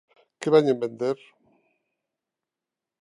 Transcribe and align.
¿Que 0.39 0.47
veñen 0.53 0.81
vender? 0.83 1.17